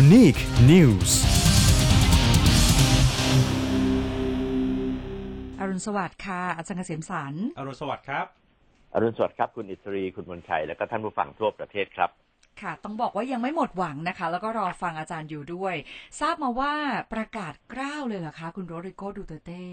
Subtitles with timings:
[0.00, 0.42] Unique
[0.72, 1.10] News
[5.60, 8.26] อรุณสวัสดิ์ค่ะ อาจารย์เกษมสารอรุณสวัสดิ์ครับ
[8.94, 12.10] อรุณสวัสดิ์ครับ คุณอิสรี คุณมนชัย และก็ท่านผู้ฟังทั่วประเทศครับ
[12.60, 15.74] ค่ะ ต้องบอกว่ายังไม่หมดหวังนะคะ แล้วก็รอฟังอาจารย์อยู่ด้วย
[16.20, 16.72] ทราบมาว่า
[17.12, 19.64] ประกาศกล้าวเลยเหรอคะ คุณโรดริโกดูเตเต้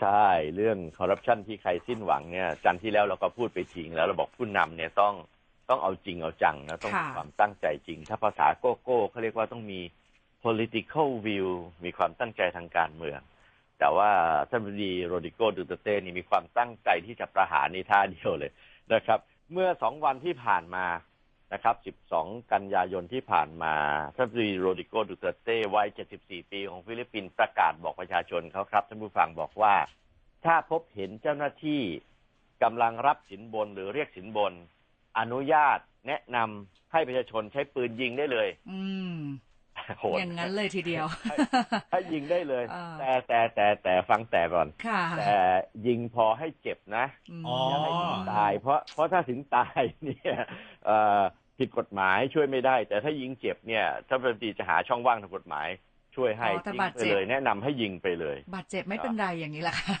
[0.00, 5.14] ใช่ เรื่องคอร์รัปชันที่ใครสิ้นหวังเนี่ยจันทร์ที่แล้วเราก็พูดไปทิ้งแล้วเราบอกผู้นำเนี่ยต้อง
[5.68, 9.80] ต้องเอาจริงเอาจังนะต้องมีความตั้งใจจริง ถ้าภาษาโก้โก้เขาเรียกว่าต้องมี
[10.44, 11.48] political will
[11.84, 13.20] มีความตั้งใจทางการเมือง
[13.78, 14.10] แต่ว่า
[14.50, 18.52] ท่านบดีโรดริโกดูเตอร์เตนี่มีความตั้งใจที่จะประหารในท่าเดียวเลย
[18.92, 19.20] นะครับ
[19.52, 20.86] เมื่อสองวันที่ผ่านมา
[21.52, 23.74] นะครับ 12 กันยายนที่ผ่านมา
[24.16, 25.88] ท่านบดีโรดริโกดูเตอร์เตวัย
[26.18, 29.74] 74 ปีของฟิลิปปินส์ประกาศบอกประชาชนเขาครับท่านผู้ฟังบอกว่า
[30.44, 31.82] ถ้าพบเห็นเจ้าหน้าที่
[32.62, 34.52] กำลังรับสินบนหรือเรียกสินบน
[35.18, 38.80] อนุญาตแนะนำให้ประชาชนใช้ปืนยิงได้เลย อื
[39.14, 39.18] ม
[39.98, 41.36] โหดอย่างนั้นเลยทีเดียวให้
[41.90, 45.32] ให้ยิงได้เลยอ่าแต่แต่แต่แต่ฟังแต่ก่อนค่ะแต่
[45.86, 47.06] ยิงพอให้เจ็บนะ
[47.42, 50.36] มอ๋ออย่าให้ถึงตาย เพราะเพราะถ้าถึงตายเนี่ย
[50.86, 51.20] เอ่อ
[51.58, 55.68] ผิดกฎหมายช่วยไม่ได้ แต่ถ้ายิงเจ็บเนี่ย ถ้าเป็นตีจะหาช่องว่างทางกฎหมาย
[56.16, 59.94] ช่วยให้อ๋อถ้ายิงบาดไปเจ็บเลย แนะนำให้ยิงไปเลย บาดเจ็บไม่เป็นไรอย่างนี้แหละค่ะ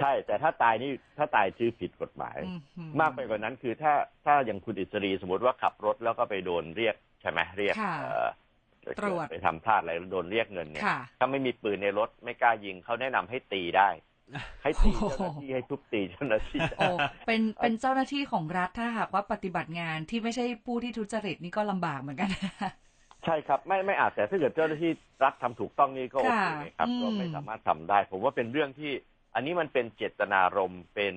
[0.00, 2.38] ใช่ แต่ถ้าตายนี่ถ้าตายชื่อผิดกฎหมาย
[2.78, 3.92] อืมากไปกว่านั้นคือถ้า
[4.24, 8.26] ถ้าอย่างคุณอิสรีสมมติว่าขับรถแล้วก็ไปโดนเรียกใช่ไหมเรียกค่ะเอ่อ
[8.98, 13.88] ตรวจไปทำพลาดอะไรแล้วโดนเรียกเงินเนี่ยค่ะถ้าไม่มีปืนในรถไม่กล้ายิงเขาแนะนำให้ตีได้
[14.62, 16.86] ให้ตีเจ้าหน้าที่ให้ทุบตีเจ้าหน้าที่โอ้
[17.26, 22.30] เป็นเป็นเจ้าหน้าที่ของรัฐถ้าหากว่าปฏิบัติงานที่ไม่ใช่ผู้ที่ทุจริตนี่ก็ลำบากเหมือนกัน
[23.24, 24.90] ใช่ครับไม่ไม่อาจแต่ถ้าเกิดเจ้าหน้าที่
[25.24, 28.92] รัฐทำถูกต้องนี่ก็โอเคค่ะครับอืมก็ไม่สามารถทำได้ ผมว่าเป็นเรื่องที่
[29.34, 31.16] อันนี้มันเป็นเจตนารมณ์เป็น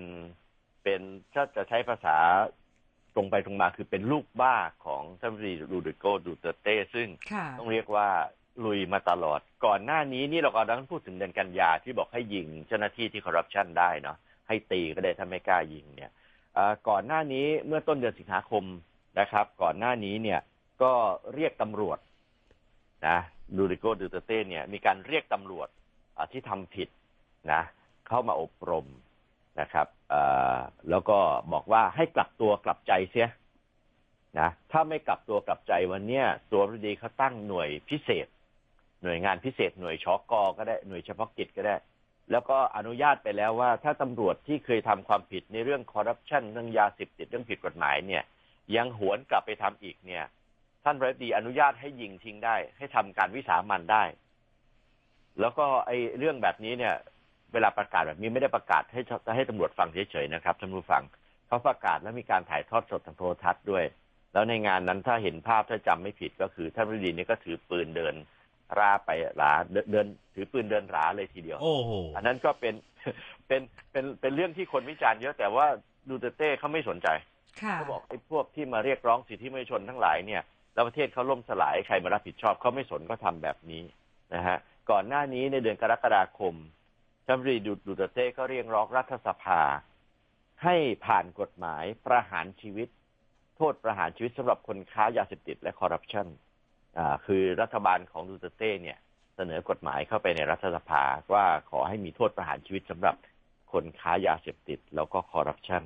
[0.84, 1.02] เป็น
[1.34, 2.18] ถ้าจะใช้ภาษา
[3.16, 8.08] ตรงไปตรงมาคือเป็นลูกบ้าของท่านรีดูดิโกดูเตอร์เต้ซึ่งค่ะต้องเรียกว่า
[8.66, 14.18] ลุยมาตลอด ก่อนหน้านี้นี่เรากำลังพูดถึงเดือนกันยาที่บอกให้ยิงเจ้าหน้าที่ที่คอร์รัปชันได้เนาะ
[14.48, 16.12] ให้ตีก็ได้ถ้าไม่กล้ายิงเนี่ย
[16.54, 18.64] เอ่อก่อนหน้านี้เมื่อต้นเดือนสิงหาคม
[19.20, 20.40] นะครับ ก่อนหน้านี้เนี่ย
[20.84, 20.94] ก็
[21.34, 22.00] เรียกตำรวจ
[23.08, 23.18] นะ
[23.58, 25.68] ดูริโกดูเตเต้เนี่ยมีการเรียกตำรวจ
[26.18, 26.90] อ่าที่ทำผิด
[27.54, 27.62] นะ
[28.12, 28.88] เข้ามาอบรม
[29.62, 29.88] นะครับ
[30.90, 31.18] แล้วก็
[31.54, 33.30] บอกว่าให้กลับตัวกลับใจเสีย
[34.40, 38.28] นะถ้าไม่กลับตัวกลับใจวันเนี้ยตัวพอดีเขาตั้งหน่วยพิเศษ
[39.04, 41.76] หน่วยงานพิเศษหน่วยชอกอก็ได้หน่วยเฉพาะกิจก็ได้
[42.32, 48.24] แล้วก็อนุญาตไปแล้วว่า ถ้าตำรวจที่เคยทำความผิดในเรื่องคอร์รัปชันเรื่องยาเสพติดเรื่องผิดกฎหมายเนี่ย
[48.76, 50.24] ยังหวนกลับไปทำอีกเนี่ย
[50.84, 54.04] ท่านรัฐมนตรีอนุญาตให้ยิงทิ้งได้ ให้ทำการวิสามันได้
[55.40, 56.96] แล้วก็ไอ้เรื่องแบบนี้เนี่ย
[57.54, 59.02] เวลาประกาศแบบนี้ไม่ได้ประกาศให้
[59.36, 61.04] ให้ตำรวจฟังเฉยๆนะครับท่านผู้ฟัง
[61.48, 63.84] เขาประกาศแล้วมีการถ่ายทอดสดทางโทรทัศน์ด้วย
[64.34, 68.16] แล้วในงานนั้นถ้าเห็นภาพถ้าจำไม่ผิดก็คือท่านรัฐมนตรีนี่ก็ถือปืนเดิน
[68.80, 72.74] ราไปหลาเดินเดินถือปืนเดินหราเลยทีเดียว โอ้โหอันนั้นก็เป็น
[73.48, 75.68] เป็นเป็นเป็นเรื่องที่คนวิจารณ์เยอะแต่ว่า
[76.10, 77.08] ดูเตอร์เต้เขาไม่สนใจ
[77.62, 80.42] ค่ะเขาบอกไอ้พวกที่มาเรียกร้องสิทธิมนุษยชนทั้งหลายเนี่ย
[80.74, 83.84] แล้วประเทศเขาล่มสลายใครมารับผิดชอบเขาไม่สนก็ทำแบบนี้
[84.34, 84.58] นะฮะ
[84.92, 86.81] ก่อนหน้านี้ในเดือนกรกฎาคมท่าน
[87.32, 89.62] รัฐมนตรีดูดูเตเต้ก็เรียกร้องรัฐสภา
[90.64, 90.76] ให้
[91.06, 92.90] ผ่านกฎหมายประหารชีวิต
[93.58, 96.28] โทษประหารชีวิตสำหรับคนค้ายาเสพติดและคอร์รัปชัน
[97.26, 98.98] คือรัฐบาลของดูเตเต้เนี่ย
[99.36, 101.04] เสนอกฎหมายเข้าไปในรัฐสภา
[101.34, 103.16] ว่าขอให้มีโทษประหารชีวิตสำหรับ
[103.74, 105.84] คนค้ายาเสพติดแล้วก็คอร์รัปชัน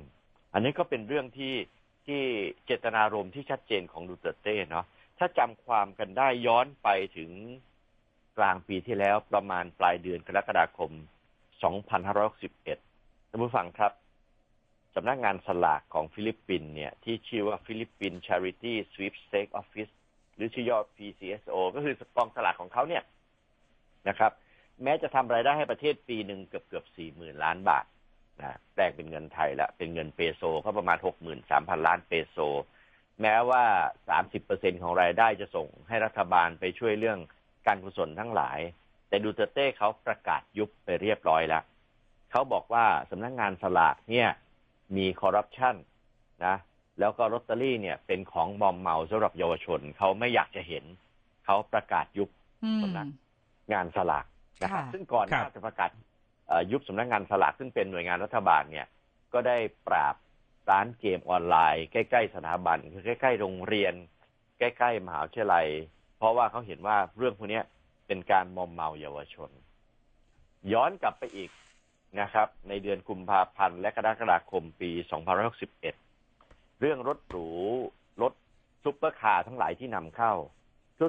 [0.52, 1.54] อันนี้ก็เป็นเรื่องที่
[2.06, 2.22] ที่
[2.66, 4.86] เจตนารมณ์ที่ชัดเจนของดูเตอร์เตเนาะ
[5.18, 7.30] ถ้าจำความกันได้ย้อนไปถึง
[8.38, 10.92] กลางปีที่แล้วประมาณปลายเดือนกรกฎาคม
[11.62, 13.92] 2561ท่านผู้ฟังครับ
[14.94, 19.92] สำนักงานสลากของฟิลิปปินส์เนี่ย ที่ชื่อว่าฟิลิปปิน Charity Sweepstake Office
[20.34, 23.02] หรือชื่อย่อ PCSO ก็คือกองสลากของเขาเนี่ย
[24.08, 24.32] นะครับ
[24.82, 27.84] แม้จะทำรายได้ให้ประเทศปีหนึ่งเกือบเกือบสี่หมื่นล้านบาท
[28.40, 32.38] นะแปลงเป็นเงินไทยละเป็นเงินเปโซก็ประมาณหกหมื่นสามพันล้านเปโซ
[33.22, 33.64] แม้ว่า
[34.08, 37.18] สามสิบเปอร์เซ็นของรายได้จะส่งให้รัฐบาลไปช่วยเรื่อง
[37.66, 38.58] การกุศลทั้งหลาย
[39.08, 41.62] แต่ดูเตอร์เต้เขาประกาศยุบไปเรียบร้อยแล้ว
[42.30, 44.28] เขาบอกว่าสำนักงานสลากเนี่ย
[44.96, 45.74] มีคอร์รัปชัน
[46.46, 46.56] นะ
[47.00, 50.84] แล้วก็ลอตเตอรี่เนี่ย เป็นของมอมเมาสำหรับเยาวชนเขาไม่อยากจะเห็น
[51.44, 52.28] เขาประกาศยุบ
[52.64, 53.08] อืมสำนัก
[53.72, 54.26] งานสลาก
[54.62, 55.90] นะครับค่ะซึ่งก่อนครับที่จะประกาศ
[56.48, 58.86] เอ่อยุบสำนักงานสลากซึ่งเป็นหน่วยงานรัฐบาลเนี่ย
[59.32, 59.56] ก็ได้
[59.88, 60.14] ปราบ
[60.70, 63.94] ร้านเกมออนไลน์ใกล้ๆสถาบันคือใกล้ ๆ โรงเรียน
[64.58, 65.66] ใกล้ ๆ มหาวิทยาลัย
[66.18, 67.64] เพราะว่าเขาเห็นว่าเรื่องพวกเนี้ย
[68.06, 69.50] เป็นการมอมเมาเยาวชน
[70.72, 71.50] ย้อนกลับไปอีก
[72.20, 74.90] นะครับ ในเดือนกุมภาพันธ์และกรกฎาคมปี
[75.66, 77.48] 2561 เรื่องรถหรู
[78.22, 78.32] รถ
[78.84, 80.32] ซุปเปอร์คาร์ทั้งหลายที่นำเข้า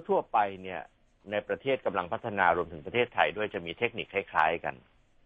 [0.09, 0.81] ทั่วๆไปเนี่ย
[1.31, 4.75] ในประเทศกำลังพัฒนารวมถึงประเทศไทยด้วยจะมีเทคนิคคล้ายๆกัน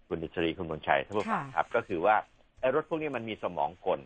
[0.07, 2.15] คุณดิศรีคุณมนชัยท่านผู้ฟังค่ะครับ ก็คือว่า
[2.59, 3.99] ไอ้รถพวกนี้มันมีสมองกล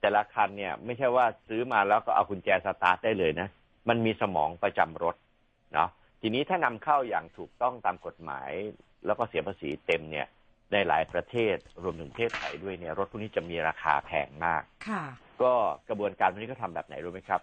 [0.00, 3.48] แต่ละคันเนี่ย ไม่ใช่ว่าซื้อมาแล้วก็เอากุญแจสตาร์ทได้เลยนะ
[3.88, 5.16] มันมีสมองประจำรถ
[5.74, 5.90] เนาะ
[6.28, 8.50] ทีนี้ถ้านำเข้าอย่างถูกต้องตามกฎหมาย
[9.06, 10.26] แล้วก็เสียภาษีเต็มเนี่ย
[10.72, 15.02] ในหลายประเทศรวมถึงประเทศไทยด้วยเนี่ยรถพวกนี้จะมีราคาแพงมากค่ะ
[15.42, 15.52] ก็
[15.88, 17.40] กระบวนการพวกนี้ก็ทำแบบไหนรู้ไหมครับ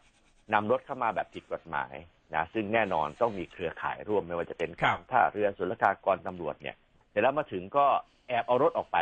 [0.53, 1.93] นำรถเข้ามาแบบผิดกฎหมาย
[2.35, 6.75] นะซึ่งแน่นอนต้องมีเครือข่ายร่วมไม่ว่าจะเป็นครับการท่าเรือศุลกากรตำรวจเนี่ย
[7.09, 7.85] เสร็จแล้วมาถึงก็
[8.27, 8.97] แอบเอารถออกไป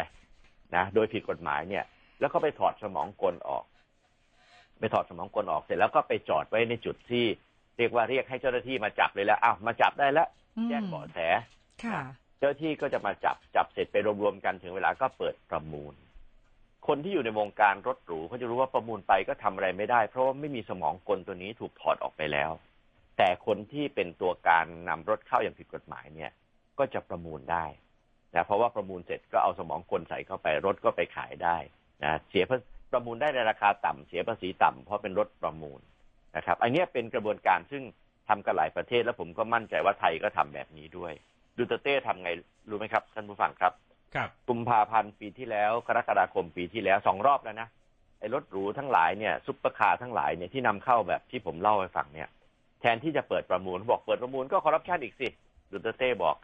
[0.76, 1.84] นะโดยผิดกฎหมายเนี่ย
[2.20, 3.64] แล้วก็ไปถอดสมองกลออก
[4.80, 7.26] ไปถอดสมองกลออกเสร็จแล้วก็ไปจอดไว้ในจุดที่
[7.82, 11.18] เรียกว่าเรียกให้เจ้าหน้าที่มาจับเลยแล้วอ้าวมาจับได้แล้วอืมแจ้งเบาะแส
[11.84, 12.00] ค่ะ
[12.40, 15.94] เจ้าหน้าที่ก็จะมาจับจับเสร็จไปรวมๆกันถึงเวลาก็เปิดประมูล
[16.88, 22.52] คนที่อยู่ในวงการรถหรูเขาจะรู้ว่าประมูลไปก็ทำอะไรไม่ได้ เพราะว่าไม่มีสมองกลตัวนี้ถูกถอดออกไปแล้ว
[23.18, 26.32] แต่คนที่เป็นตัวการนำรถเข้าอย่างผิดกฎหมายเนี่ย
[26.80, 27.66] ก็จะประมูลได้
[28.36, 31.58] นะเพราะว่าประมูลเสร็จก็เอาสมองกลใส่เข้าไปรถก็ไปขายได้
[32.04, 32.58] นะเสียภา
[32.92, 35.80] ประมูลได้ในราคาต่ำเสียภาษีต่ำเพราะเป็นรถประมูล
[36.36, 37.84] นะครับ อันเนี้ยเป็นกระบวนการซึ่ง
[38.30, 41.14] ทำกันหลายประเทศ แล้วผมก็มั่นใจว่าไทยก็ทำแบบนี้ด้วย
[41.58, 42.30] ดูเตอร์เตทำไง
[42.70, 43.74] รู้ไหมครับท่านผู้ฟังครับ
[44.16, 47.68] ครับกุมภาพันธ์ปีที่แล้วกรกฎาคมปีที่แล้วสองรอบแล้วนะ
[48.20, 52.30] ไอ้รถหรูทั้งหลายเนี่ยซุปเปอร์คาร์ทั้งหลายเนี่ยที่นำเข้าแบบที่ผมเล่าให้ฟังเนี่ย
[52.82, 55.28] แทนที่จะเปิดประมูลบอกเปิดประมูลก็คอร์รัปชันอีกสิ
[55.72, 56.36] ดูเตอร์เตบอก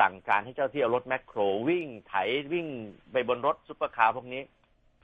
[0.00, 2.14] สั่งการให้เจ้าที่เอารถแมคโครวิ่งไถ
[2.52, 2.66] วิ่ง
[3.12, 4.42] ไปบนรถซุปเปอร์คาร์พวกนี้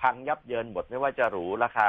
[0.01, 1.89] พังยับเยินหมดไม่ว่าจะหรูราคา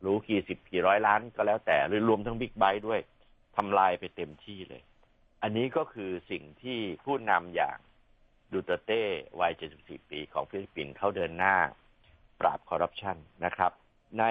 [0.00, 3.00] หรูกี่สิบกี่ร้อยล้านก็แล้วแต่หรือรวมทั้งบิ๊กไบค์ด้วย
[3.56, 4.82] ทำลายไปเต็มที่เลย
[5.42, 7.78] อันนี้ก็คือสิ่งที่ผู้นำอย่าง
[8.52, 9.02] ดูเตอร์เต
[9.40, 11.56] วัย 74 ปีของฟิลิปปินส์เขาเดินหน้า
[12.40, 13.72] ปราบคอร์รัปชันนะครับ
[14.18, 14.24] ใน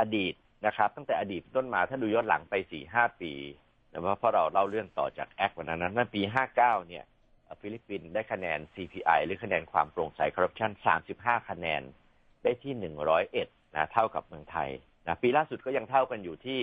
[0.00, 0.34] อดีต
[0.66, 2.54] นะครับ ตั้งแต่อดีตต้นมาถ้าดูย้อนหลังไป
[2.88, 3.32] 4-5 ปี
[3.90, 6.22] นะเพราะเราเล่าเรื่องต่อจากแอควันนั้นนั้นปี
[6.54, 6.56] 59
[6.88, 7.04] เนี่ย
[7.60, 10.70] ฟิลิปปินส์ได้คะแนน CPI หรือคะแนนความโปร่งใสคอร์รัปชัน
[11.08, 11.82] 35 คะแนน
[12.42, 14.70] ได้ที่ 101 นะเท่ากับเมืองไทย
[15.06, 16.60] นะปีล่าสุดก็ยังเท่ากันอยู่ที่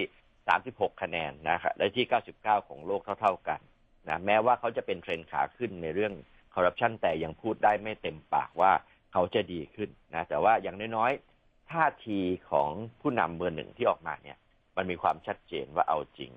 [0.49, 2.05] 36คะแนนนะครับได้ที่
[2.37, 3.59] 99ของโลกเท่าๆกัน
[4.07, 6.13] นะแม้ว่าเขาจะเป็นเทรนด์ขาขึ้นในเรื่อง
[6.53, 8.71] คอร์รัปชันแต่ยังพูดได้ไม่เต็มปากว่า
[9.11, 12.19] เขาจะดีขึ้นนะแต่ว่าอย่างน้อยๆท่าที
[12.51, 12.71] ของ
[13.01, 14.37] ผู้นำเบอร์หนึ่งที่ออกมาเนี่ย
[14.77, 16.31] มันมีความชัดเจนว่าเอาจริง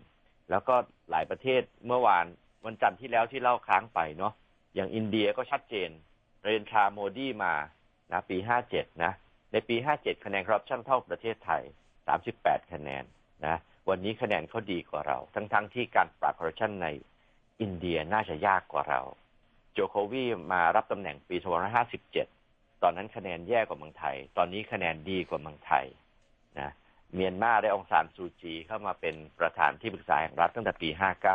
[0.50, 0.74] แล้วก็
[1.10, 2.26] หลายประเทศเมื่อวาน
[2.66, 4.32] วันจันทร์ที่แล้วที่เล่าค้างไปเนาะ
[4.74, 5.90] อย่างอินเดียก็ชัดเจน
[6.42, 7.54] นเรนทราโมดีมา
[8.12, 8.36] นะปี
[8.70, 9.12] 57นะ
[9.52, 11.62] ในปี 57 คะแนนคอร์รัปชันเท่าประเทศไทย
[12.16, 13.04] 38 คะแนน
[13.46, 13.56] นะ
[13.88, 16.88] วันนี้คะแนนเขาดีกว่าเรา ทั้งๆที่การปราบคอร์รัปชันใน
[17.60, 19.00] อินเดียน่าจะยากกว่าเรา
[19.72, 21.36] โจโควีมารับตำแหน่งปี
[22.08, 25.86] 2557 ตอนนั้นคะแนนแย่กว่าเมืองไทย ตอนนี้คะแนนดีกว่าเมืองไทย
[26.58, 26.70] นะ
[27.14, 30.88] เมียนมาได้องซานซูจีเข้ามาเป็นประธานที่ปรึกษาแห่งรัฐตั้งแต่ปี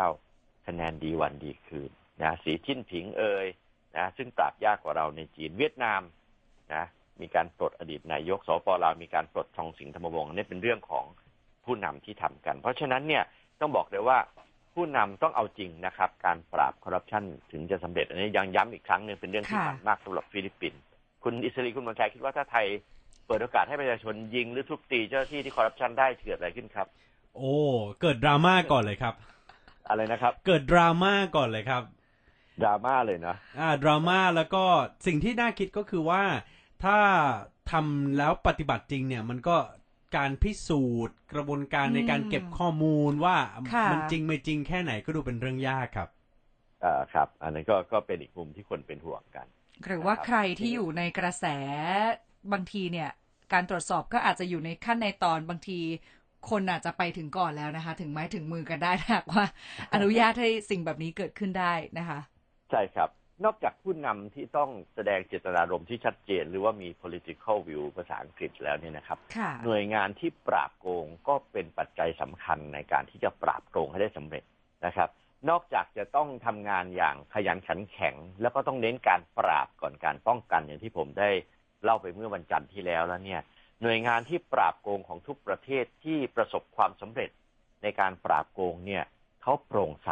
[0.09, 3.45] 59 คะแนนดีวันดีคืนนะสีจิ้นผิงเอย
[3.97, 6.01] นะซึ่งปราบยากกว่าเราในจีนเวียดนาม
[6.73, 6.85] นะ
[7.21, 11.05] มีการปลดอดีตนายกสปลาวมีการปลดทองสิงห์ธรรมวงศ์อันนี้เป็นเรื่องของ
[11.65, 13.23] ผู้นำที่ทำกัน เพราะฉะนั้นเนี่ย
[13.59, 14.17] ต้องบอกเลยว่า
[14.73, 20.81] ผู้นำต้องเอาจริงนะครับ การปราบคอร์รัปชันถึงจะสำเร็จ อันนี้ยังย้ำอีกครั้งหนึ่งเป็นเรื่องที่ค่ะสำคัญมากสำหรับฟิลิปปินส์
[21.23, 22.65] คุณอิสรีคุณมนชัยคิดว่าถ้าไทย
[23.27, 26.87] เปิดโอกาสให้ประชาชนยิงหรือทุบตีเจ้าหน้าที่ที่คอร์รัปชันได้เกิดอะไรขึ้นครับ
[27.35, 27.53] โอ้
[28.01, 29.13] เกิดดราม่าก่อนเลยครับ
[29.89, 31.83] อะไรนะครับ เกิดดราม่าก่อนเลยครับ
[32.63, 34.63] ดราม่าเลยนะอ่าดราม่าแล้วก็
[35.07, 36.23] สิ่งที่น่าคิดก็คือว่า
[36.83, 36.97] ถ้า
[37.71, 39.57] ทำแล้วปฏิบัติจริงเนี่ยมันก็
[40.15, 43.37] การพิสูจน์กระบวนการในการอืมเก็บข้อมูลว่า
[43.71, 46.09] ค่ะมันจริงไม่จริงแค่ไหนก็ดูเป็นเรื่องยากครับ
[46.83, 49.47] อ่าครับ อันนั้นก็ก็เป็นอีกมุมที่คนเป็นห่วงกัน
[49.83, 51.45] หรือว่าใครที่อยู่ในกระแส
[52.51, 53.09] บางทีเนี่ย
[53.53, 55.79] การตรวจสอบก็อาจจะอยู่ในขั้นในตอนบางที
[56.49, 59.45] คนอาจจะไปถึงก่อนแล้วนะคะ ถึงไม้ถึงมือกันได้ถ้าหากว่า
[59.93, 62.19] อนุญาตให้สิ่งแบบนี้เกิดขึ้นได้นะคะ
[62.69, 63.09] ใช่ครับ
[63.43, 74.43] นอกจากผู้นำที่ต้องแสดงเจตนารมณ์ที่ชัดเจน หรือว่ามี political view ภาษาอังกฤษแล้วเนี่ยนะครับค่ะหน่วยงานที่ปราบโกงก็เป็นปัจจัยสำคัญในการที่จะปราบโกงให้ได้สำเร็จ
[74.85, 75.09] นะครับ
[75.49, 81.29] นอกจากจะต้องทำงานอย่างขยันขันแข็ง แล้วก็ต้องเน้นการปราบก่อนการป้องกันอย่างที่ผมได้
[81.83, 83.41] เล่าไปเมื่อวันจันทร์ที่แล้วแล้วเนี่ย
[83.81, 87.29] หน่วยงานที่ปราบโกงของทุกประเทศที่ประสบความสำเร็จ
[87.83, 89.03] ในการปราบโกงเนี่ย
[89.41, 90.11] เขาโปร่งใส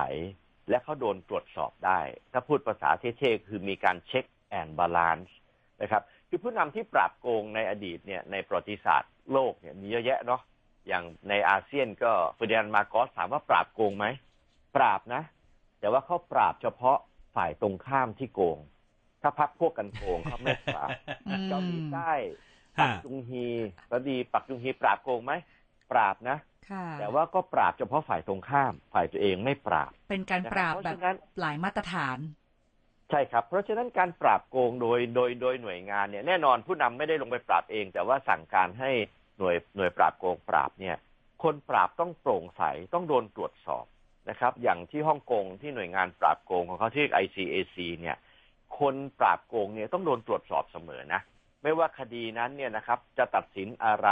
[0.72, 2.00] และเขาโดนตรวจสอบได้
[2.32, 5.36] ถ้าพูดภาษาเท่ๆคือมีการ check and balance
[5.82, 10.42] นะครับคือผู้นำที่ปราบโกงในอดีตเนี่ยในประวัติศาสตร์โลกเนี่ยมีเยอะแยะเนาะ
[10.88, 14.06] อย่างในอาเซียนก็เฟอร์ดินานด์มาโกสถามว่าปราบโกงไหม
[14.76, 15.24] ปราบนะ
[15.80, 16.98] แต่ว่าเขาปราบเฉพาะ
[17.36, 18.60] ฝ่ายตรงข้ามที่โกง
[19.22, 20.90] ถ้าพักพวกกันโกงเขาไม่ปราบ
[21.28, 22.12] อืมเกาหลีใต้
[22.80, 23.46] ปัฮะกจุงฮี
[23.90, 25.34] แล้วดีปักจุงฮีปราบโกงไหม
[25.92, 26.51] ปราบนะค่ะ
[27.00, 32.18] แต่ว่าก็ปราบเฉพาะฝ่ายตรงข้าม ฝ่ายตัวเองไม่ปราบ เป็นการปราบเพราะแบบฉะนั้นหลายมาตรฐาน
[33.10, 38.92] ใช่ครับ เพราะฉะนั้นการปราบโกงโดยโดยโดยหน่วยงานเนี่ยแน่นอนผู้นำไม่ได้ลงไปปราบเอง แต่ว่าสั่งการให้
[39.38, 40.96] หน่วยหน่วยปราบโกงปราบเนี่ย
[41.44, 42.64] คนปราบต้องโปร่งใส
[42.94, 43.86] ต้องโดนตรวจสอบ
[44.30, 48.18] นะครับ อย่างที่ฮ่องกงที่หน่วยงานปราบโกงของเขาที่ ICAC เนี่ย
[48.80, 51.22] คนปราบโกงเนี่ยต้องโดนตรวจสอบเสมอนะ
[51.64, 54.10] ไม่ว่าคดีนั้นเนี่ยนะครับ จะตัดสินอะไร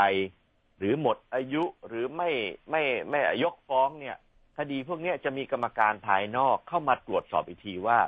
[0.79, 2.29] หรือหมดอายุหรือไม่
[2.71, 4.17] ไม่ไม่ยกฟ้องเนี่ย
[4.57, 7.99] คดีพวกนี้จะมีกรรมการภายนอกเข้ามาตรวจสอบอีกทีว่า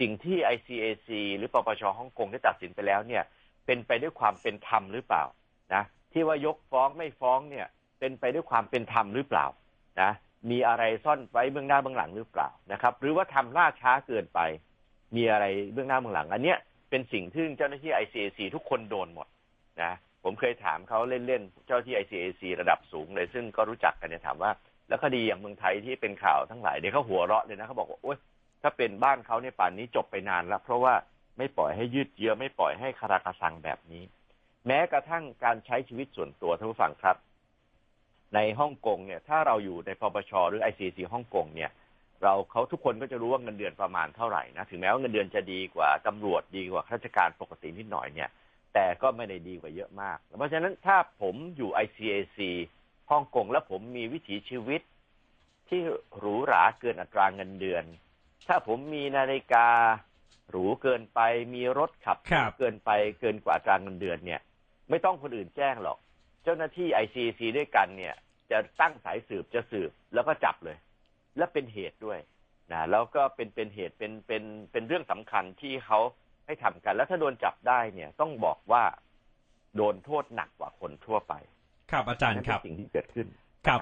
[0.00, 3.22] สิ่งที่ ICAC หรือปปชฮ่องกงได้ตัดสินไปแล้วเนี่ย
[3.66, 5.24] เป็นไปด้วยความเป็นธรรมหรือเปล่า
[5.74, 7.66] นะที่ว่ายกฟ้องไม่ฟ้องเนี่ย
[7.98, 9.46] เป็นไปด้วยความเป็นธรรมหรือเปล่า
[10.00, 10.10] นะ
[10.50, 14.40] มีอะไรซ่อนไว้เบื้องหน้าเบื้องหลังหรือเปล่านะครับ หรือว่าทำล่าช้าเกินไป
[15.16, 16.58] มีอะไรเบื้องหน้าเบื้องหลัง อันเนี้ย
[16.90, 19.26] เป็นสิ่งที่เจ้าหน้าที่ ICAC ทุกคนโดนหมด
[19.82, 19.92] นะ
[20.24, 24.50] ผมเคยถามเขาเล่นๆ เจ้าที่ ICAC ระดับสูงเลย ซึ่งก็รู้จักกันเนี่ยถามว่า
[24.88, 28.18] แล้วคดีอย่างเมืองไทยที่เป็นข่าวทั้งหลายเดี๋ยเขาหัวเราะเลยนะเขาบอกว่าโอ๊ย
[28.62, 30.94] ถ้าเป็นบ้านเขาเนี่ยป่านนี้จบไปนานแล้ว เพราะว่า
[31.38, 34.02] ไม่ปล่อยให้ยืดเยื้อไม่ปล่อยให้คาราคาซังแบบนี้
[34.66, 37.16] แม้กระทั่งการใช้ชีวิตส่วนตัวท่านผู้ฟังครับ
[38.34, 41.70] ในฮ่องกงเนี่ย ถ้าเราอยู่ในปปชหรือ ICC ฮ่องกงเนี่ย
[42.22, 48.28] เราเขาทุกคนก็จะรู้ว่าเงินเดือนประมาณเท่าไหร่นะถึงแม้ว่าเงินเดือนจะดีกว่าตำรวจดีกว่าข้าราชการปกตินิดหน่อยเนี่ย
[48.74, 52.38] แต่ก็ไม่ได้ดีกว่าเยอะมาก เพราะฉะนั้นถ้าผมอยู่ ICAC
[53.10, 54.82] ฮ่องกงแล้วผมมีวิถีชีวิต
[55.68, 55.80] ที่
[56.18, 57.84] หรูหราเกินอัตราเงินเดือน
[58.48, 59.68] ถ้าผมมีนาฬิกา
[60.50, 61.20] หรูเกินไป
[61.54, 64.40] มีรถขับครับเกินไปเกินกว่าอัตราเงินเดือนเนี่ย
[64.90, 65.98] ไม่ต้องคนอื่นแจ้งหรอก
[66.42, 68.14] เจ้าหน้าที่ ICC ด้วยกันเนี่ย
[68.50, 70.76] จะตั้งสายสืบจะสืบแล้วก็จับเลย
[71.36, 72.18] และเป็นเหตุด้วย
[72.72, 76.00] นะแล้วก็เป็นเป็นเหตุเป็นเป็นเป็นเรื่องสำคัญที่เขา
[76.50, 78.82] ให้ทำกัน แล้วถ้าโดนจับได้เนี่ยต้องบอกว่า
[79.76, 81.34] โดนโทษหนักกว่าคนทั่วไป
[81.90, 83.26] ครับอาจารย์นั่นคเป็รับนสิ่งที่เกิดขึ้น
[83.66, 83.80] ครับ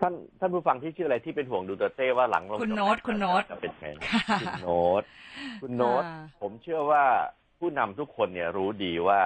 [0.00, 5.02] ท่านท่านผู้ฟังที่ชื่ออะไรที่เป็นห่วงดูเตอร์เตว่าหลังลงคุณจากโน้ตคุณโน้ตจะเป็นไงนะค่ะคุณโน้ต
[5.62, 7.04] คุณโน้ตค่ะผมเชื่อว่า
[7.58, 9.20] ผู้นำทุกคนเนี่ยรู้ดีว่า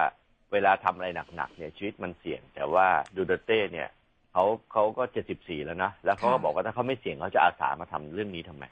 [0.51, 3.89] เวลาทำอะไรหนักๆเนี่ยชีวิตมันเสี่ยง แต่ว่าดูเตอร์เตเนี่ย
[4.33, 8.65] เขาเขาก็เจ็ดสิบสี่แล้วนะแล้วเขาก็บอกว่าถ้าเขาไม่เสี่ยงเขาจะอาสามาทำเรื่องนี้ทำไม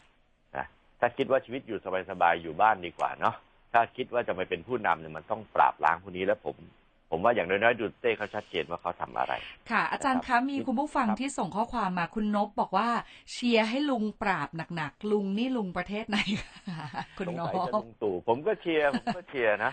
[0.58, 0.66] นะ
[1.00, 1.80] ถ้าคิดว่าชีวิตอยู่
[2.10, 3.36] สบายๆอยู่บ้านดีกว่าเนาะ
[3.74, 6.56] ถ้าคิดว่าจะไปเป็นผู้นำเนี่ยมันต้องปราบล้างพวกนี้แล้วผม
[7.12, 9.34] ผมว่าอย่างน้อยๆดูเตอร์เต้เขาชัดเจนว่าเขาทำอะไร
[9.72, 12.90] ค่ะ อาจารย์ครัคะบมีคุณผู้ฟังครับที่ส่งข้อความมาคุณนบบอกว่า
[13.32, 16.54] เชียร์ให้ลุงปราบหนักๆลุงนี่ลุงประเทศไหนคะ
[17.18, 19.72] คุณสงนสัยจะบลุงตู่ผมก็เชียร์ผมก็เชียร์นะ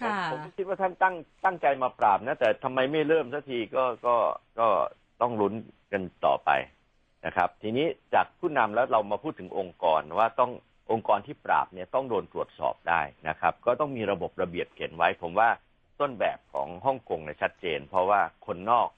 [0.00, 4.16] ค่ะผมผมก็คิดว่าท่านตั้งตั้งใจมาปราบนะ แต่ทำไมไม่เริ่มสักทีก็ก็
[4.58, 4.66] ก็
[5.20, 5.54] ต้องลุ้น
[5.92, 6.50] กันต่อไป
[7.26, 10.50] นะครับ ทีนี้จากผู้นำแล้วเรามาพูดถึงองค์กรว่าต้อง
[10.90, 15.48] องค์กรที่ปราบเนี่ยต้องโดนตรวจสอบได้นะครับ ก็ต้องมีระบบระเบียบเขียนไว้ ผมว่า
[16.00, 18.88] ต้นแบบของฮ่องกงเนี่ยชัดเจน เพราะว่าคนนอก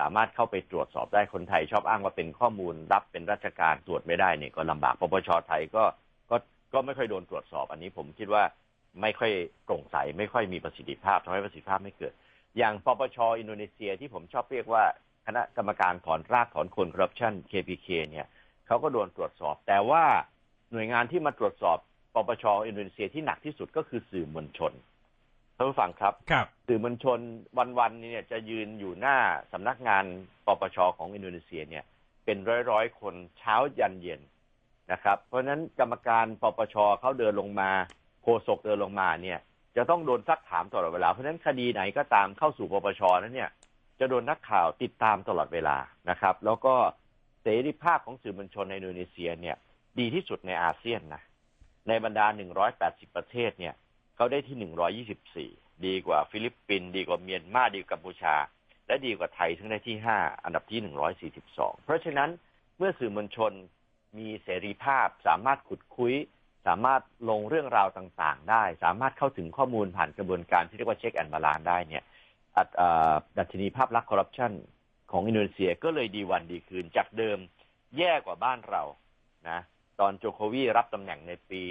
[0.00, 5.84] สามารถเข้าไปตรวจสอบได้คนไทย ชอบอ้างว่าเป็นข้อมูลรับเป็นราชการตรวจไม่ได้เนี่ยก็ลำบากปปชไทยก็
[6.30, 6.36] ก็
[6.72, 8.42] ก็ไม่ค่อยโดนตรวจสอบ อันนี้ผมคิดว่า
[9.00, 9.32] ไม่ค่อย
[9.64, 12.12] โปร่งใสไม่ค่อยมีประสิทธิภาพทำให้ประสิทธิภาพไม่เกิด
[12.58, 14.84] อย่างปปชอินโดนีเซียที่ผมชอบเรียกว่า
[15.26, 18.26] คณะกรรมการถอนรากถอนโคนคอร์รัปชัน KPK เนี่ย
[18.66, 20.04] เขาก็โดนตรวจสอบ แต่ว่า
[20.74, 21.78] หน่วยงานที่มาตรวจสอบ
[22.14, 24.72] ปปชอินโดนีเซียที่หนักที่สุดก็คือสื่อมวลชน
[25.56, 27.18] ท่านผู้ฟังครับครับ สื่อมวลชน
[27.78, 29.16] วันๆนี้เนี่ยจะยืนอยู่หน้า
[29.52, 30.04] สำนักงาน
[30.46, 31.84] ปปชของอินโดนีเซียเนี่ย
[32.24, 32.38] เป็น
[32.70, 34.20] ร้อยๆคนเช้ายันเย็น
[34.92, 37.70] นะครับ เพราะฉะนั้นกรรมการปปชเขาเดินลงมา
[38.22, 39.38] โฆษกเดินลงมาเนี่ย
[39.76, 43.50] จะต้องโดนซักถามตลอดเวลาเพราะฉะนั้นคดีไหนก็ตามเข้าสู่ปปชนั้นเนี่ย
[44.00, 45.76] จะโดนนักข่าวติดตามตลอดเวลา
[46.10, 46.74] นะครับ แล้วก็
[47.42, 49.56] เสรีภาพของสื่อมวลชนในอินโดนีเซียเนี่ย
[49.98, 51.22] ดีที่สุดในอาเซียนนะ
[51.88, 52.26] ในบรรดา
[52.70, 53.74] 180 ประเทศเนี่ย
[54.16, 58.34] เขาได้ที่ 124 ดีกว่าฟิลิปปินส์ดีกว่าเมียนมาดีกว่ากัมพูชา
[58.86, 60.80] และดีกว่าไทยซึ่งได้ที่ 5 อันดับที่
[61.42, 62.30] 142 เพราะฉะนั้น
[62.78, 63.52] เมื่อสื่อมวลชน
[64.18, 66.14] มีเสรีภาพสามารถขุดคุ้ย
[66.66, 72.04] สามารถลงเรื่องราวต่างๆ ได้ สามารถเข้าถึงข้อมูลผ่านกระบวนการที่เรียกว่า check and balance ได้เนี่ย
[73.38, 74.52] ดัชนีภาพลักษณ์คอร์รัปชัน
[75.12, 77.38] ของอินโดนีเซียก็เลยดีวันดีคืนจากเดิม
[77.98, 78.82] แย่กว่าบ้านเรา
[79.48, 79.60] นะ
[80.00, 81.62] ตอนโจโควีรับตำแหน่งในปี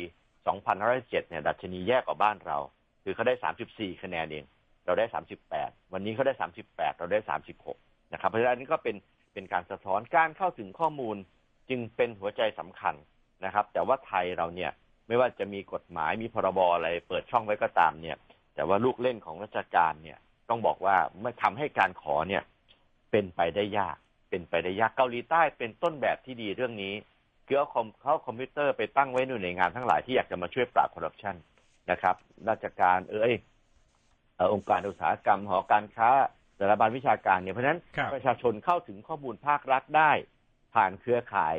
[0.62, 2.58] 2507เนี่ยดัชนีแย่กว่าบ้านเรา
[3.04, 3.36] คือเขาได้
[3.70, 4.46] 34 คะแนนเอง
[4.86, 5.06] เราได้
[5.50, 6.34] 38 วันนี้เขาได้
[6.66, 7.20] 38 เราได้
[7.68, 8.96] 36 นะครับ เพราะฉะนั้นนี่ก็เป็น
[9.34, 11.18] เป็นการสะท้อนการเข้าถึงข้อมูล
[11.70, 12.96] จึงเป็นหัวใจสำคัญ
[13.46, 14.72] นะครับ แต่ว่าไทยเราเนี่ย
[15.08, 18.18] ไม่ว่าจะมีกฎหมายมีพรบอะไรเปิดช่องไว้ก็ตามเนี่ย
[18.56, 20.18] แต่ว่าลูกเล่นของราชการเนี่ย
[20.50, 22.44] ต้องบอกว่าไม่ทำให้การขอเนี่ย
[23.12, 23.98] เป็นไปได้ยาก
[24.30, 26.94] เป็นไปได้ยากเกาหลีใต้เป็นต้นแบบที่ดีเรื่องนี้
[27.48, 31.36] คือเอาคอมเขาคอมพิวเตอร์ไปตั้งไว้ในหน่วยงานทั้งหลายที่อยากจะมาช่วยปราบคอร์รัปชัน
[31.92, 32.16] นะครับ
[32.50, 33.34] ราชการเอ้ย
[34.36, 36.10] เอ่อองค์การอุตสาหกรรมหอการค้า
[36.60, 40.12] สสถาบันวิชาการเนี่ยเพราะฉะนั้นครับประชาชนเข้าถึงข้อมูลภาครัฐได้
[40.74, 41.56] ผ่านเครือข่าย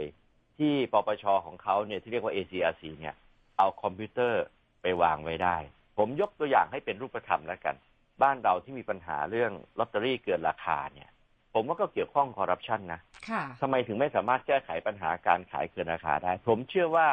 [0.58, 3.14] ที่ปปชของเขาเนี่ยที่เรียกว่า ACRC เนี่ย
[3.58, 4.42] เอาคอมพิวเตอร์
[4.82, 5.56] ไปวางไว้ได้
[5.98, 7.76] ผมยกตัวอย่างให้เป็นรูปธรรมแล้วกัน
[8.22, 11.08] บ้านเราที่มีปัญหาเรื่องลอตเตอรี่เกินราคาเนี่ย
[11.54, 17.08] ผมว่าก็เกี่ยวข้องคอร์รัปชันนะค่ะทำไมถึงไม่สามารถแก้ไขปัญหาการขายเกินราคาได้ ผมเชื่อว่า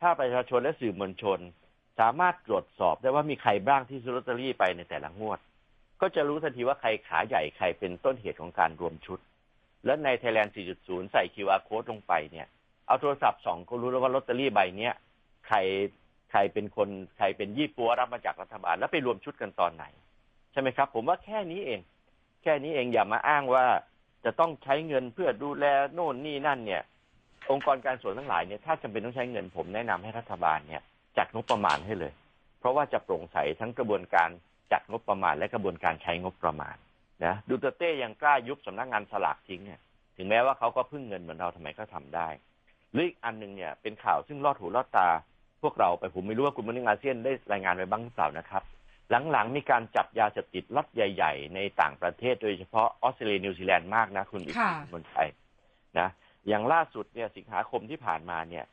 [0.00, 1.38] ถ้าประชาชนและสื่อมวลชน
[2.00, 5.38] สามารถตรวจสอบได้ว่ามีใครบ้างที่ซื้อลอตเตอรี่ไปในแต่ละงวด
[6.00, 9.18] ก็จะรู้ทันทีว่าใครขาใหญ่ใครเป็นต้นเหตุของการรวมชุด
[9.86, 10.50] และใน Thailand
[10.80, 12.46] 4.0 ใส่ QR code ลงไปเนี่ย
[12.86, 14.94] เอาโทรศัพท์ส่องก็รู้แล้วว่าลอตเตอรี่ใบเนี้ย
[15.46, 15.58] ใคร
[16.30, 16.88] ใครเป็นคน
[17.18, 19.84] ใครเป็นยี่ปัวรับมาจากรัฐบาลแล้วไปรวมชุดกันตอนไหน
[20.52, 21.80] ใช่ไหมครับ ผมว่าแค่นี้เอง
[22.44, 23.64] แค่นี้เองอย่ามาอ้างว่า
[24.24, 26.82] จะต้องใช้เงินเพื่อดูแลโน่นนี่นั่นเนี่ย
[27.50, 30.82] องค์กรการส่วนทั้งหลายเนี่ยถ้าจำเป็นต้องใช้เงินผมแนะนำให้รัฐบาลเนี่ย
[31.18, 32.12] จัดงบประมาณให้เลย
[32.58, 34.28] เพราะว่าจะโปร่งใสทั้งกระบวนการ
[34.72, 36.76] จัดงบประมาณและกระบวนการใช้งบประมาณ
[37.24, 39.80] นะดูเตเต้ยังกล้ายุบสำนักงานสลากทิ้งเนี่ย
[40.16, 42.28] ถึงแม้ว่าเขาก็พึ่งเงินเหมือนเราทำไมก็ทำได้
[42.92, 45.08] หรืออีกอันหนึ่งเนี่ยเป็นข่าวซึ่งลอดหูลอดตา
[45.62, 48.62] พวกเราไปผมไม่รู้ว่าคุณ Morning ASEAN ได้รายงานไปบ้างหรือเปล่านะครับ
[49.10, 55.28] หลังๆ มีการจับยาเสพติดล็อตใหญ่ ๆ ในต่างประเทศ โดยเฉพาะออสเตรเลียนิวซีแลนด์มากนะ คุณอีกค่ะคนไทย
[55.98, 56.08] นะ
[56.48, 58.64] อย่างล่าสุดเนี่ยสิงหาคมที่ผ่านมาเนี่ย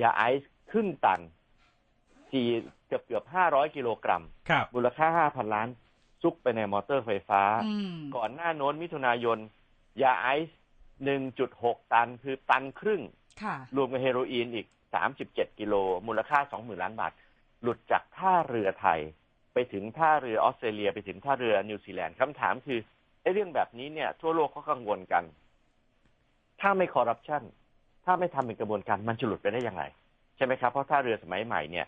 [0.00, 1.20] ยาไอซ์ครึ่งตัน
[2.30, 2.48] สี่
[2.86, 5.68] เกือบเกือบห้าร้อยกิโลกรัมครับมูลค่าห้าพันล้าน
[6.22, 9.38] ซุกไปในมอเตอร์ไฟฟ้าอืมก่อนหน้าโน้นมิถุนายน
[10.02, 10.58] ยาไอซ์
[11.04, 13.02] หนึ่งจุดหกตันคือตันครึ่ง
[13.42, 14.66] ค่ะรวมกับเฮโรอีนอีก
[15.12, 15.74] 37กิโล
[16.06, 17.12] มูลค่า20,000ล้านบาท
[17.62, 19.00] หลุดจากท่าเรือไทย
[19.56, 22.78] ไปถึงท่าเรือออสเตรเลีย ไปถึงท่าเรือนิวซีแลนด์คำถามคือ
[23.22, 25.24] ไอ้เรื่องแบบนี้เนี่ยทั่วโลกก็กังวลกัน
[26.60, 27.42] ถ้าไม่คอร์รัปชัน
[28.04, 29.82] ถ้าไม่ทำเป็นกระบวนการมันจะหลุดไปได้ยังไง
[30.36, 31.86] ใช่ไหมครับ เพราะท่าเรือสมัยใหม่เนี่ย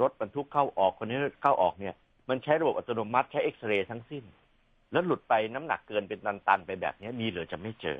[0.00, 1.94] รถบรรทุกเข้าออกคนนี้เข้าออกเนี่ย
[2.28, 4.24] มันใช้ระบบอัตโนมัติใช้เอ็กซเรย์ทั้งสิ้น
[4.92, 7.98] แล้วหลุดไปน้ำหนักเกินเป็นตันๆไปแบบนี้มีหรือจะไม่เจอ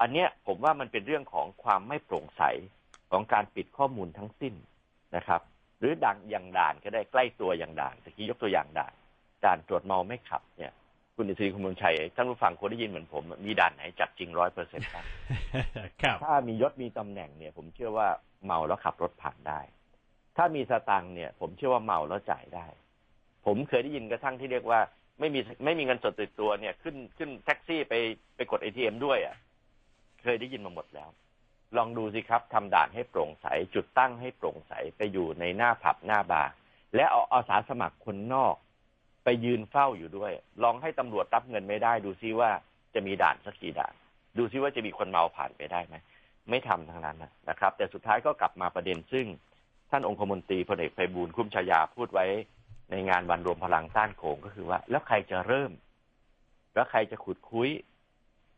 [0.00, 2.42] อันเนี้ยผมว่ามันเป็นเรื่องของความไม่โปร่งใส
[3.10, 4.54] ของการปิดข้อมูลทั้งสิ้น
[5.16, 5.40] นะครับ
[5.78, 8.92] หรือดังอย่างด่านก็ได้ใกล้ตัวอย่างด่านตะกี้ยกตัวอย่างด่าน
[9.44, 10.72] ด่านตรวจเมาไม่ขับเนี่ย
[11.16, 15.04] คุณอิสรีคุณมุนชัยท่านผู้ฟังคงได้ยินเหมือนผม มีด่านไหนจับจริงร้อยเปอร์เซ็นต์บ้าง
[16.02, 18.08] ครับถ้ามียศมีตำแหน่งเนี่ย ผมเชื่อว่า
[18.46, 19.60] เมาแล้วขับรถผ่านได้
[20.36, 22.66] ถ้ามีสตังค์เนี่ย ผมเชื่อว่าเมาแล้วจ่ายได้
[23.46, 24.80] ผมเคยได้ยินกระทั่งที่เรียกว่า
[25.20, 27.94] ไม่มีไม่มีเงินสดติดตัวเนี่ย ขึ้นขึ้นแท็กซี่ไป
[28.36, 29.36] ไปกดเอทีเอ็มด้วยอะ
[30.22, 31.08] เคยได้ยินมาหมดแล้ว
[31.76, 36.50] ลองดูสิครับทำด่านให้โปร่งใส จุดตั้งให้โปร่งใสไปอยู่ในหน้าผับหน้าบาร์
[36.94, 38.54] และเอาอาสาสมัครคนนอก
[39.24, 42.50] ไปยืนเฝ้าอยู่ด้วย ลองให้ตำรวจรับเงินไม่ได้ ดูซิว่า
[42.94, 43.94] จะมีด่านสักกี่ด่าน
[44.38, 45.94] ดูซิว่าจะมีคนเมาผ่านไปได้ไหม
[46.50, 47.16] ไม่ทำทั้งนั้น
[47.48, 49.26] นะครับ แต่สุดท้ายก็กลับมาประเด็นซึ่ง
[49.90, 52.26] ท่านองคมนตรีพลเอกไพบูลย์คุ้มชายาพูดไว้
[52.90, 55.72] ในงานวันรวมพลังต้านโขงก็คือว่า แล้วใครจะเริ่ม
[56.74, 57.68] แล้วใครจะขุดคุย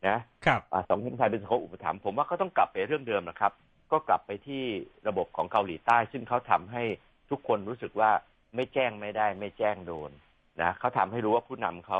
[0.07, 3.53] นะครับอ่าสองคนไทยเป็นสังคมอุปถัมภ์ผมว่าก็ต้องกลับไปเรื่องเดิมนะครับ
[3.91, 4.63] ก็กลับไปที่
[5.07, 6.83] ระบบของเกาหลีใต้ ซึ่งเขาทำให้
[7.29, 8.11] ทุกคนรู้สึกว่า
[8.55, 10.11] ไม่แจ้งไม่ได้ ไม่แจ้งโดน
[10.61, 11.99] นะเขาทำให้รู้ว่าผู้นำเขา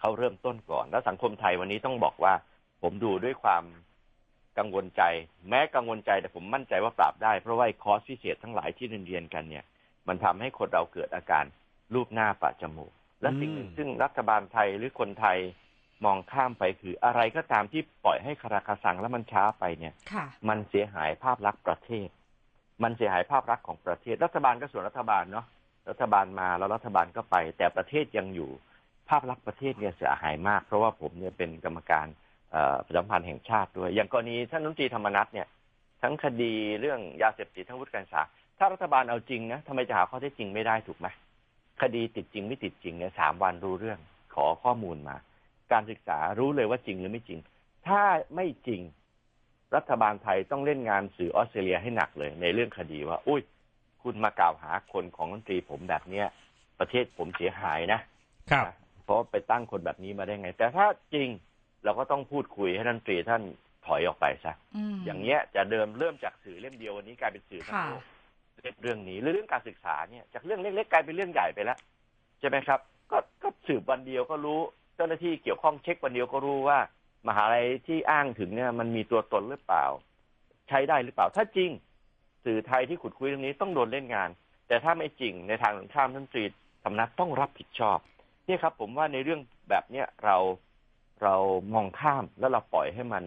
[0.00, 2.34] เขาเริ่มต้นก่อน แล้วสังคมไทยวันนี้ต้องบอกว่า
[2.82, 3.64] ผมดูด้วยความ
[4.58, 5.02] กังวลใจ
[5.48, 9.64] แม้กังวลใจแต่ผมมั่นใจว่าปราบได้ เพราะว่าไอ้คอร์สพิเศษทั้งหลายที่เรียนๆกันเนี่ย
[10.08, 11.44] มันทำให้คนเราเกิดอาการ
[11.94, 12.92] รูปหน้าปะจมูก
[13.22, 15.38] และสิ่งหนึ่งอืมซึ่งรัฐบาลไทยหรือคนไทย
[16.04, 22.08] มองข้ามไปคืออะไรก็ตามที่ปล่อยให้คาราคาซังแล้วมันช้าไปเนี่ยค่ะมันเสียหายภาพลักษณ์ประเทศ
[22.82, 25.46] มันเสียหายภาพลักษณ์ของประเทศ รัฐบาลก็ส่วนรัฐบาลเนาะ
[25.90, 28.50] รัฐบาลมาแล้วรัฐบาลก็ไป แต่ประเทศยังอยู่
[29.08, 32.06] ภาพลักษณ์ประเทศเนี่ยเสียหายมาก เพราะว่าผมเนี่ยเป็นกรรมการ
[32.52, 35.48] เอ่อประชาสัมพันธ์แห่งชาติด้วย อย่างกรณีท่านรัฐมนตรีธรรมนัฐเนี่ย
[36.02, 38.22] ทั้งคดีเรื่องยาเสพติดทั้งวุฒิการศึกษา
[38.58, 41.06] ถ้ารัฐบาลเอาจริงนะทำไมจะหาข้อเท็จจริงไม่ได้ถูกไหม
[41.82, 43.98] คดีติดจริงไม่ติดจริงเนี่ยสามวันรู้เรื่อง
[44.34, 45.16] ขอข้อมูลมา
[45.74, 47.40] การศึกษารู้เลยว่าจริงหรือไม่จริง
[47.86, 48.02] ถ้า
[48.34, 48.80] ไม่จริง
[49.76, 53.42] รัฐบาลไทยต้องเล่นงานสื่อออสเตรเลียให้หนักเลย ในเรื่องคดีว่า อุ้ย
[54.02, 56.26] คุณมากล่าวหาคนของรัฐมนตรีผมแบบเนี้ย
[56.80, 58.00] ประเทศผมเสียหายนะ
[58.50, 61.28] ครับนะเพราะไปตั้งคนแบบนี้มาได้ไง แต่ถ้าจริง
[61.84, 63.42] เราก็ต้องพูดคุยให้รัฐมนตรีท่าน
[63.86, 71.78] ถอยออกไปซะอืมอย่างเงี้ยจะเดิมเริ่มจากสื่อเล่มเดียววันนี้กลายเป็นสื่อทั้งค่ะโลกเรื่องนี้หรือเรื่องการศึกษาเนี่ยจากเรื่องเล็กๆกลายเป็นเรื่องใหญ่ไปแล้ว
[72.40, 74.60] ใช่ไหมครับ ก็ก็สืบวันเดียวก็รู้
[74.96, 76.78] เจ้าหน้าที่เกี่ยวข้องเช็ควันเดียวก็รู้ว่า
[77.28, 79.84] มหาลัยที่อ้างถึงเนี่ย มันมีตัวตนหรือเปล่า
[80.68, 81.70] ใช้ได้หรือเปล่า ถ้าจริง
[82.44, 84.30] สื่อไทยที่ขุดคุยเรื่องนี้ต้องโดนเล่นงาน
[84.68, 86.44] แต่ถ้าไม่จริงในทางข้ามท่านตรี
[86.84, 87.98] สำนักต้องรับผิดชอบ
[88.46, 90.36] เนี่ยครับ ผมว่าในเรื่องแบบเนี้ยเรา
[91.22, 91.34] เรา
[91.74, 93.24] มองข้ามแล้วเราปล่อยให้มัน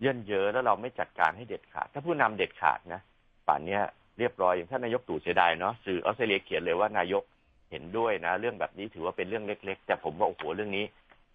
[0.00, 3.00] เย่นเยอะแล้วเราไม่จัดการให้เด็ดขาด ถ้าผู้นำเด็ดขาดนะ
[3.46, 3.78] ป่านนี้
[4.18, 7.22] เรียบร้อยอย่างท่านนายกตู่เสียดายเนาะสื่อออสเตรเลียเขียนเลยว่านายก
[7.70, 10.84] เห็นด้วยนะ เรื่องแบบนี้ถือว่าเป็นเรื่องเล็ก ๆ แต่ผมว่าโอ้โหเรื่องนี้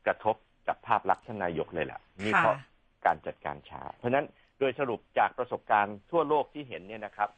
[0.07, 0.35] กระทบ
[0.67, 2.57] กับภาพลักษณ์ท่านนายกเลยแหละนี่ค่ะเพราะ
[3.05, 4.25] การจัดการช้า เพราะฉะนั้น
[4.59, 7.29] โดยสรุปจากประสบการณ์ทั่วโลกที่เห็นเนี่ยนะครับ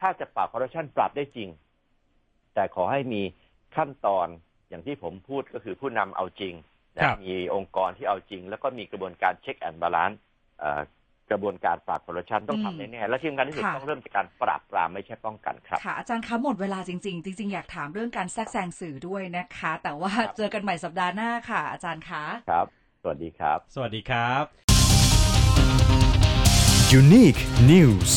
[0.00, 1.48] ถ้าจะปราบคอร์รัปชันปราบได้จริง
[2.54, 3.22] แต่ขอให้มี
[3.76, 4.26] ขั้นตอน
[4.68, 6.54] อย่างที่ผมพูดก็คือผู้นำเอาจริง
[6.96, 10.18] นะครับมีองค์กรที่เอาจริง แล้วก็มีกระบวนการ check and balance
[11.30, 22.66] กระบวนการปราบคอร์รัปชันต้องอืมทำแน่ๆและที่สำคัญที่สุดค่ะ ต้องเริ่มจากการปราบปรามไม่ใช่ป้องกันครับ ค่ะ อาจารย์คะหมดเวลาจริง ๆ จริง ๆ อยากถามเรื่องการแทรกแซงสื่อด้วยนะคะ แต่ว่าครับ เจอกันใหม่สัปดาห์หน้าค่ะ อาจารย์คะ ครับ
[23.02, 24.44] สวัสดีครับ สวัสดีครับ
[27.00, 27.40] Unique
[27.70, 28.12] News